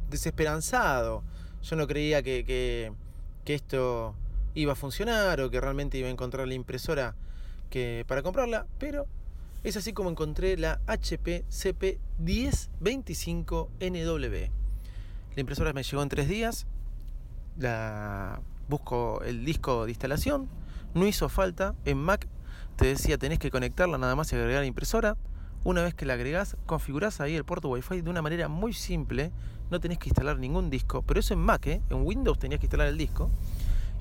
desesperanzado. 0.10 1.24
Yo 1.62 1.76
no 1.76 1.86
creía 1.88 2.24
que, 2.24 2.44
que, 2.44 2.92
esto 3.54 4.16
iba 4.56 4.74
a 4.74 4.76
funcionar 4.76 5.40
o 5.42 5.52
que 5.52 5.62
realmente 5.62 5.98
iba 5.98 6.08
a 6.08 6.12
encontrar 6.12 6.48
la 6.48 6.56
impresora 6.56 7.16
que, 7.70 8.04
para 8.08 8.24
comprarla. 8.24 8.66
Pero 8.80 9.06
es 9.64 9.78
así 9.78 9.94
como 9.94 10.10
encontré 10.10 10.58
la 10.58 10.82
HP 10.88 11.46
CP 11.50 12.00
1025NW. 12.20 14.50
La 15.36 15.40
impresora 15.40 15.74
me 15.74 15.84
llegó 15.84 16.02
en 16.02 16.10
tres 16.10 16.28
días. 16.28 16.66
La 17.58 18.42
busco 18.72 19.22
el 19.24 19.46
disco 19.46 19.86
de 19.86 19.92
instalación, 19.92 20.50
no 20.96 21.06
hizo 21.06 21.30
falta, 21.30 21.76
en 21.86 22.00
Mac 22.00 22.28
te 22.76 22.88
decía 22.88 23.20
tenés 23.20 23.38
que 23.38 23.52
conectarla 23.52 24.00
nada 24.00 24.16
más 24.16 24.34
y 24.34 24.36
agregar 24.36 24.66
impresora. 24.66 25.16
Una 25.64 25.84
vez 25.84 25.94
que 25.94 26.08
la 26.08 26.14
agregás, 26.14 26.58
configurás 26.66 27.22
ahí 27.22 27.36
el 27.36 27.46
puerto 27.46 27.70
Wi-Fi 27.70 28.02
de 28.02 28.10
una 28.10 28.24
manera 28.24 28.48
muy 28.48 28.74
simple, 28.74 29.32
no 29.70 29.80
tenés 29.80 30.00
que 30.00 30.10
instalar 30.10 30.40
ningún 30.40 30.72
disco, 30.72 31.04
pero 31.04 31.20
eso 31.20 31.36
en 31.36 31.42
Mac, 31.42 31.68
¿eh? 31.68 31.84
en 31.92 32.04
Windows 32.04 32.40
tenías 32.40 32.60
que 32.60 32.66
instalar 32.66 32.88
el 32.88 32.98
disco. 32.98 33.30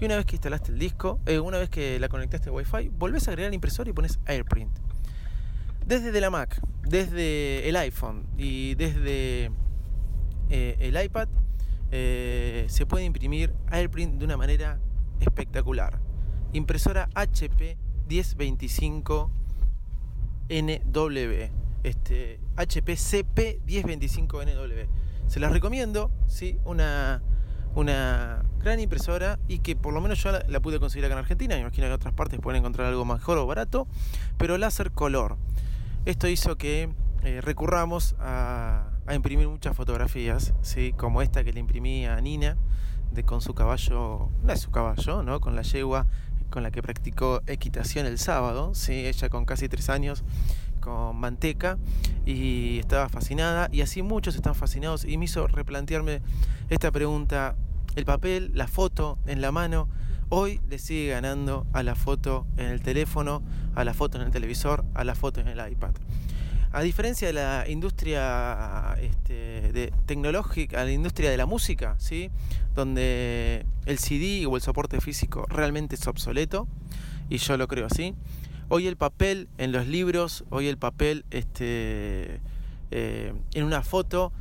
Y 0.01 0.07
una 0.07 0.17
vez 0.17 0.25
que 0.25 0.37
instalaste 0.37 0.73
el 0.73 0.79
disco, 0.79 1.21
eh, 1.27 1.39
una 1.39 1.59
vez 1.59 1.69
que 1.69 2.01
la 2.01 2.09
conectaste 2.09 2.49
a 2.49 2.53
Wi-Fi, 2.53 2.89
volvés 2.89 3.29
a 3.29 3.33
agregar 3.33 3.51
la 3.51 3.55
impresora 3.57 3.91
y 3.91 3.93
pones 3.93 4.19
AirPrint. 4.25 4.73
Desde 5.85 6.19
la 6.23 6.31
Mac, 6.31 6.59
desde 6.85 7.69
el 7.69 7.77
iPhone 7.77 8.27
y 8.39 8.75
desde 8.77 9.51
eh, 10.49 10.77
el 10.79 11.03
iPad, 11.05 11.29
eh, 11.91 12.67
se 12.69 12.87
puede 12.87 13.05
imprimir 13.05 13.53
AirPrint 13.71 14.19
de 14.19 14.25
una 14.25 14.37
manera 14.37 14.79
espectacular. 15.21 16.01
Impresora 16.53 17.09
HP 17.15 17.77
1025 18.09 19.31
NW. 20.49 21.51
Este, 21.83 22.41
HP 22.57 22.97
CP 22.97 23.61
1025 23.65 24.45
NW. 24.45 25.29
Se 25.29 25.41
las 25.41 25.53
recomiendo, 25.53 26.11
¿sí? 26.27 26.59
Una, 26.65 27.23
una 27.75 28.43
gran 28.59 28.81
impresora 28.81 29.39
y 29.49 29.61
que 29.61 29.77
por 29.77 29.95
lo 29.95 30.01
menos 30.01 30.23
yo 30.23 30.33
la, 30.33 30.61
pude 30.61 30.81
conseguir 30.81 31.05
acá 31.07 31.15
en 31.15 31.21
Argentina. 31.21 31.55
Me 31.55 31.63
imagino 31.63 31.85
que 31.85 31.89
en 31.89 31.93
otras 31.93 32.15
partes 32.15 32.41
pueden 32.41 32.61
encontrar 32.61 32.89
algo 32.89 33.05
mejor 33.05 33.39
o 33.39 33.47
barato, 33.47 33.87
pero 34.37 34.59
láser 34.59 34.91
color. 34.91 35.37
Esto 36.05 36.29
hizo 36.29 36.57
que 36.57 36.91
eh, 37.23 37.41
recurramos 37.41 38.17
a, 38.19 38.90
imprimir 39.09 39.49
muchas 39.49 39.77
fotografías, 39.77 40.55
¿sí? 40.63 40.93
como 40.97 41.23
esta 41.23 41.45
que 41.45 41.53
le 41.53 41.61
imprimí 41.61 42.07
a 42.07 42.21
Nina 42.21 42.57
de, 43.13 43.25
con 43.25 43.41
su 43.41 43.55
caballo, 43.55 44.29
no 44.43 44.53
es 44.53 44.61
su 44.61 44.71
caballo, 44.71 45.23
¿no? 45.23 45.41
con 45.41 45.57
la 45.57 45.63
yegua 45.63 46.07
con 46.51 46.63
la 46.63 46.71
que 46.71 46.83
practicó 46.83 47.43
equitación 47.47 48.07
el 48.07 48.19
sábado, 48.19 48.75
¿sí? 48.75 49.07
ella 49.07 49.29
con 49.29 49.45
casi 49.45 49.69
tres 49.69 49.89
años, 49.89 50.25
con 50.81 51.17
manteca, 51.17 51.79
y 52.27 52.79
estaba 52.81 53.09
fascinada, 53.09 53.69
y 53.73 53.81
así 53.81 54.03
muchos 54.03 54.35
están 54.35 54.55
fascinados, 54.55 55.05
y 55.05 55.17
me 55.17 55.27
hizo 55.27 55.47
replantearme 55.47 56.21
esta 56.69 56.91
pregunta, 56.91 57.55
el 57.95 58.05
papel, 58.05 58.51
la 58.55 58.67
foto 58.67 59.19
en 59.27 59.41
la 59.41 59.53
mano, 59.53 59.89
hoy 60.29 60.61
le 60.69 60.79
sigue 60.79 61.11
ganando 61.11 61.67
a 61.73 61.83
la 61.83 61.95
foto 61.95 62.47
en 62.57 62.67
el 62.67 62.83
teléfono, 62.83 63.43
a 63.75 63.85
la 63.85 63.95
foto 63.95 64.19
en 64.19 64.25
el 64.25 64.31
televisor, 64.31 64.85
a 64.95 65.05
la 65.05 65.15
foto 65.15 65.41
en 65.41 65.49
el 65.49 65.71
iPad. 65.71 65.95
A 66.73 66.83
diferencia 66.83 67.27
de 67.27 67.33
la 67.33 67.65
industria 67.69 68.97
este, 69.01 69.93
tecnológica, 70.07 70.85
la 70.85 70.93
industria 70.93 71.29
de 71.29 71.37
la 71.37 71.45
música, 71.45 71.97
¿sí? 71.99 72.31
donde 72.77 73.67
el 73.87 73.99
CD 73.99 74.47
o 74.47 74.55
el 74.55 74.63
soporte 74.63 75.01
físico 75.01 75.47
realmente 75.49 75.97
es 75.97 76.07
obsoleto, 76.07 76.69
y 77.29 77.39
yo 77.39 77.57
lo 77.57 77.67
creo 77.67 77.87
así, 77.87 78.15
hoy 78.69 78.87
el 78.87 78.97
papel 78.97 79.49
en 79.59 79.73
los 79.73 79.89
libros, 79.89 80.45
hoy 80.51 80.69
el 80.69 80.79
papel 80.79 81.25
este, 81.33 82.41
eh, 82.93 83.35
en 83.53 83.65
una 83.65 83.83
foto, 83.83 84.33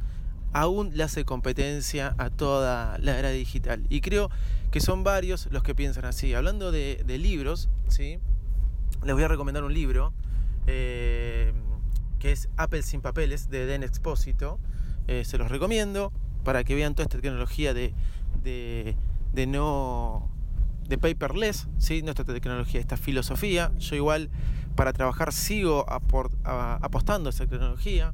aún 0.53 0.91
le 0.95 1.03
hace 1.03 1.25
competencia 1.25 2.13
a 2.19 2.29
toda 2.29 2.99
la 2.99 3.17
era 3.17 3.31
digital. 3.31 3.87
Y 3.89 4.01
creo 4.01 4.29
que 4.69 4.81
son 4.81 5.03
varios 5.03 5.47
los 5.49 5.63
que 5.63 5.73
piensan 5.73 6.05
así. 6.05 6.35
Hablando 6.35 6.71
de, 6.71 7.03
de 7.07 7.17
libros, 7.17 7.69
¿sí? 7.87 8.19
les 9.03 9.15
voy 9.15 9.23
a 9.23 9.27
recomendar 9.27 9.63
un 9.63 9.73
libro 9.73 10.13
eh, 10.71 11.38
que 12.19 12.31
es 12.31 12.49
Apple 12.57 12.83
sin 12.83 13.01
papeles 13.01 13.49
de 13.49 13.65
Den 13.65 13.83
Expósito. 13.83 14.59
Eh, 15.07 15.23
se 15.25 15.37
los 15.37 15.49
recomiendo 15.49 16.11
para 16.43 16.63
que 16.63 16.75
vean 16.75 16.93
toda 16.93 17.05
esta 17.05 17.19
tecnología 17.19 17.73
de, 17.73 17.93
de, 18.43 19.47
no 19.47 20.29
de 20.87 20.97
paperless, 20.97 21.67
¿sí? 21.77 22.01
nuestra 22.03 22.25
tecnología, 22.25 22.79
esta 22.79 22.97
filosofía. 22.97 23.71
Yo 23.79 23.95
igual 23.95 24.29
para 24.75 24.93
trabajar 24.93 25.33
sigo 25.33 25.85
apostando 25.89 27.29
a 27.29 27.31
esa 27.31 27.47
tecnología. 27.47 28.13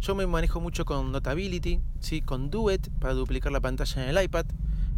Yo 0.00 0.14
me 0.14 0.26
manejo 0.26 0.60
mucho 0.60 0.84
con 0.84 1.12
Notability, 1.12 1.80
¿sí? 2.00 2.22
con 2.22 2.50
Duet 2.50 2.90
para 3.00 3.12
duplicar 3.12 3.52
la 3.52 3.60
pantalla 3.60 4.02
en 4.02 4.16
el 4.16 4.24
iPad, 4.24 4.46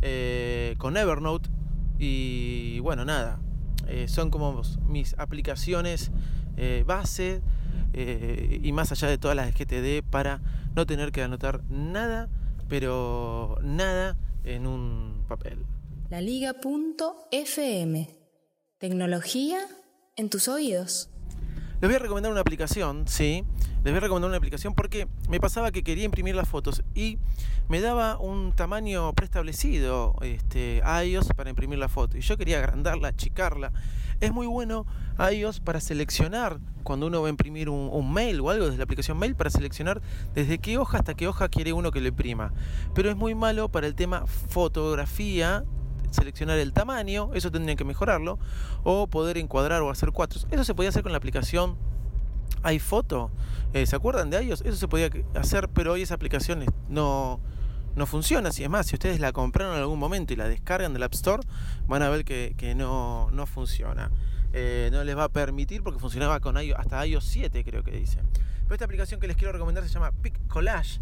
eh, 0.01 0.77
con 0.79 0.97
Evernote 0.97 1.51
y 1.99 2.79
bueno, 2.81 3.05
nada, 3.05 3.41
eh, 3.89 4.07
son 4.09 4.31
como 4.31 4.63
mis 4.87 5.15
aplicaciones 5.19 6.11
eh, 6.57 6.85
base 6.87 7.41
y 7.95 8.73
más 8.73 8.91
allá 8.91 9.09
de 9.09 9.19
todas 9.19 9.37
las 9.37 9.53
GTD 9.53 10.03
para 10.09 10.41
no 10.75 10.87
tener 10.87 11.13
que 11.13 11.23
anotar 11.23 11.63
nada, 11.69 12.31
pero 12.69 13.59
nada 13.63 14.17
en 14.45 14.67
un 14.67 15.25
papel. 15.29 15.59
La 16.09 16.21
Liga.fm. 16.21 18.09
Tecnología 18.79 19.59
en 20.17 20.31
tus 20.31 20.49
oídos. 20.49 21.09
Les 21.81 21.89
voy 21.89 21.97
a 21.97 21.99
recomendar 21.99 22.31
una 22.31 22.41
aplicación, 22.41 23.09
sí. 23.09 23.45
Les 23.83 23.93
voy 23.93 23.97
a 23.97 24.01
recomendar 24.01 24.29
una 24.29 24.37
aplicación 24.37 24.75
porque 24.75 25.09
me 25.29 25.41
pasaba 25.41 25.73
que 25.73 25.83
quería 25.83 26.05
imprimir 26.05 26.37
las 26.37 26.49
fotos 26.49 26.83
y 26.95 27.19
me 27.69 27.81
daba 27.81 28.19
un 28.19 28.55
tamaño 28.55 29.13
preestablecido 29.15 30.15
este, 30.23 30.81
a 30.85 31.05
iOS 31.05 31.29
para 31.35 31.51
imprimir 31.51 31.79
la 31.79 31.89
foto. 31.89 32.17
Y 32.17 32.21
yo 32.21 32.37
quería 32.37 32.59
agrandarla, 32.59 33.09
achicarla. 33.09 33.73
Es 34.23 34.33
muy 34.33 34.47
bueno 34.47 34.87
iOS 35.33 35.59
para 35.59 35.81
seleccionar 35.81 36.61
cuando 36.85 37.09
uno 37.09 37.23
va 37.23 37.27
a 37.27 37.31
imprimir 37.31 37.69
un, 37.69 38.13
mail 38.13 38.41
o 38.41 38.51
algo 38.51 38.67
desde 38.67 38.79
la 38.79 38.85
aplicación 38.85 39.19
mail 39.19 39.35
para 39.35 39.51
seleccionar 39.51 40.01
desde 40.33 40.59
qué 40.59 40.79
hoja 40.79 40.99
hasta 40.99 41.15
qué 41.15 41.27
hoja 41.27 41.49
quiere 41.49 41.73
uno 41.73 41.91
que 41.91 42.01
lo 42.01 42.07
imprima. 42.07 42.53
Pero 42.95 43.11
es 43.11 43.17
muy 43.17 43.35
malo 43.35 43.69
para 43.69 43.89
el 43.89 43.97
tema 43.97 44.25
fotografía 44.29 45.65
seleccionar 46.13 46.61
el 46.61 46.73
tamaño, 46.73 47.31
eso 47.35 47.51
tendrían 47.51 47.77
que 47.77 47.85
mejorarlo, 47.85 48.39
o 48.85 49.09
poder 49.09 49.39
encuadrar 49.39 49.83
o 49.83 49.91
hacer 49.91 50.13
cuadros. 50.13 50.47
Eso 50.53 50.63
se 50.63 50.73
podía 50.73 50.91
hacer 50.91 51.03
con 51.03 51.11
la 51.11 51.19
aplicación 51.19 51.77
iPhoto. 52.63 53.33
Eh, 53.73 53.87
¿Se 53.87 53.97
acuerdan 53.97 54.31
de 54.31 54.41
ellos? 54.41 54.63
Eso 54.65 54.77
se 54.77 54.87
podía 54.87 55.11
hacer, 55.35 55.69
pero 55.69 55.95
hoy 55.95 56.03
esa 56.03 56.15
aplicación 56.15 56.65
no, 56.89 57.41
no 57.95 58.07
funciona. 58.07 58.53
Si 58.53 58.63
es 58.63 58.71
más, 58.71 58.87
si 58.87 58.97
ustedes 58.97 59.21
la 59.21 59.33
compraron 59.33 59.75
en 59.75 59.81
algún 59.81 59.99
momento 59.99 60.33
y 60.33 60.37
la 60.37 60.49
descargan 60.49 60.93
del 60.93 61.03
App 61.03 61.15
Store, 61.15 61.43
van 61.87 62.03
a 62.03 62.09
ver 62.09 62.25
que, 62.25 62.75
no, 62.77 63.31
no 63.33 63.47
funciona. 63.47 64.11
Eh, 64.53 64.91
no 64.93 65.03
les 65.05 65.17
va 65.17 65.25
a 65.25 65.29
permitir 65.29 65.83
porque 65.83 65.99
funcionaba 65.99 66.41
con 66.41 66.57
iOS, 66.57 66.79
hasta 66.79 67.07
iOS 67.07 67.25
7 67.25 67.65
creo 67.65 67.83
que 67.83 67.93
dice. 67.93 68.19
Pero 68.65 68.75
esta 68.75 68.85
aplicación 68.85 69.21
que 69.21 69.27
les 69.27 69.37
quiero 69.37 69.53
recomendar 69.53 69.83
se 69.85 69.91
llama 69.91 70.13
Pic 70.13 70.39
Collage. 70.49 71.01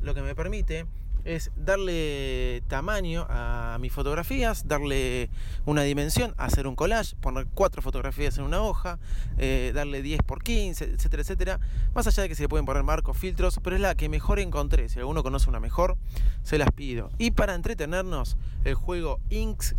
Lo 0.00 0.14
que 0.14 0.22
me 0.22 0.34
permite 0.34 0.86
es 1.28 1.50
darle 1.56 2.62
tamaño 2.68 3.26
a 3.28 3.76
mis 3.80 3.92
fotografías, 3.92 4.66
darle 4.66 5.28
una 5.66 5.82
dimensión, 5.82 6.34
hacer 6.38 6.66
un 6.66 6.74
collage, 6.74 7.16
poner 7.16 7.46
cuatro 7.52 7.82
fotografías 7.82 8.38
en 8.38 8.44
una 8.44 8.62
hoja, 8.62 8.98
eh, 9.36 9.72
darle 9.74 10.00
10 10.00 10.22
por 10.22 10.42
15, 10.42 10.84
etcétera, 10.84 11.22
etcétera. 11.22 11.60
Más 11.94 12.06
allá 12.06 12.22
de 12.22 12.30
que 12.30 12.34
se 12.34 12.44
le 12.44 12.48
pueden 12.48 12.64
poner 12.64 12.82
marcos, 12.82 13.18
filtros, 13.18 13.60
pero 13.62 13.76
es 13.76 13.82
la 13.82 13.94
que 13.94 14.08
mejor 14.08 14.38
encontré. 14.38 14.88
Si 14.88 14.98
alguno 14.98 15.22
conoce 15.22 15.50
una 15.50 15.60
mejor, 15.60 15.98
se 16.42 16.56
las 16.56 16.72
pido. 16.72 17.10
Y 17.18 17.32
para 17.32 17.54
entretenernos, 17.54 18.38
el 18.64 18.74
juego 18.74 19.20
Inks, 19.28 19.76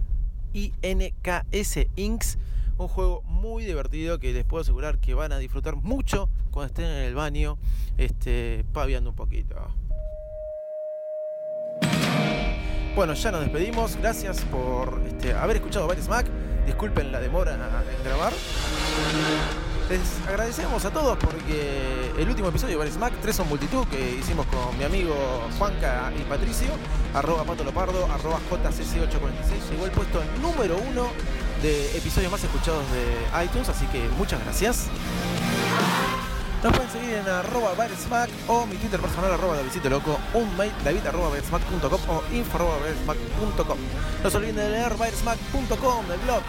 I-N-K-S 0.54 1.90
Inks, 1.96 2.38
un 2.78 2.88
juego 2.88 3.24
muy 3.24 3.66
divertido 3.66 4.20
que 4.20 4.34
les 4.34 4.46
puedo 4.46 4.62
asegurar 4.62 5.00
que 5.00 5.16
van 5.16 5.32
a 5.32 5.40
disfrutar 5.40 5.76
mucho 5.76 6.30
cuando 6.52 6.68
estén 6.68 6.86
en 6.86 7.06
el 7.06 7.16
baño, 7.16 7.58
este, 7.98 8.66
paviando 8.72 9.10
un 9.10 9.16
poquito. 9.16 9.56
Bueno, 12.96 13.14
ya 13.14 13.32
nos 13.32 13.42
despedimos. 13.42 13.96
Gracias 13.98 14.42
por 14.42 15.02
este, 15.08 15.34
haber 15.34 15.58
escuchado 15.58 15.88
Bares 15.88 16.08
Mac. 16.08 16.26
Disculpen 16.66 17.12
la 17.12 17.20
demora 17.20 17.54
en 17.54 18.04
grabar. 18.04 18.34
Les 19.90 20.28
agradecemos 20.28 20.86
a 20.86 20.92
todos 20.92 21.18
porque 21.18 22.12
el 22.18 22.30
último 22.30 22.50
episodio 22.50 22.74
de 22.74 22.78
Bares 22.78 22.98
Mac, 22.98 23.12
3 23.22 23.36
son 23.36 23.50
multitud, 23.50 23.88
que 23.88 24.18
hicimos 24.20 24.46
con 24.46 24.78
mi 24.78 24.84
amigo 24.84 25.16
Juanca 25.58 26.12
y 26.16 26.22
Patricio, 26.26 26.70
arroba 27.16 27.44
Pato 27.44 27.64
Lopardo, 27.64 28.06
arroba 28.06 28.40
JCC846, 28.52 29.72
llegó 29.72 29.86
el 29.86 29.92
puesto 29.92 30.22
número 30.44 30.78
uno 30.78 31.08
de 31.64 31.98
episodios 31.98 32.32
más 32.32 32.44
escuchados 32.44 32.84
de 32.92 33.44
iTunes, 33.44 33.68
así 33.68 33.88
que 33.88 34.08
muchas 34.16 34.40
gracias. 34.44 34.90
Nos 36.64 36.74
pueden 36.74 36.92
seguir 36.92 37.14
en 37.14 37.28
arroba 37.28 37.74
baresmack 37.74 38.30
o 38.48 38.66
mi 38.66 38.76
Twitter 38.76 39.00
personal 39.00 39.32
arroba 39.34 39.56
Davidito 39.56 39.90
Loco, 39.90 40.20
un 40.34 40.58
mail 40.58 40.74
arroba 41.08 41.30
o 41.30 42.24
info 42.34 42.58
arroba. 42.58 42.76
No 44.22 44.30
se 44.30 44.38
olviden 44.38 44.58
de 44.58 44.70
leer 44.70 44.94
baresmack.com, 44.98 46.12
el 46.12 46.20
blog. 46.20 46.42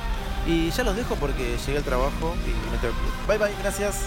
Y 0.47 0.71
ya 0.71 0.83
los 0.83 0.97
dejo 0.97 1.15
porque 1.15 1.57
llegué 1.65 1.79
al 1.79 1.85
trabajo 1.85 2.35
y 2.45 2.73
me 2.73 2.79
tengo 2.79 2.95
que. 2.95 3.27
Bye 3.29 3.39
bye, 3.39 3.55
gracias. 3.63 4.07